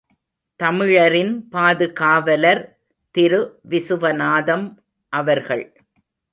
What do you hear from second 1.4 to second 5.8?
பாதுகாவலர் திரு விசுவநாதம் அவர்கள்.